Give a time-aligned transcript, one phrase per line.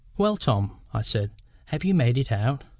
[0.17, 1.29] "Well, Tom," I said,
[1.67, 2.63] "have you made it out?"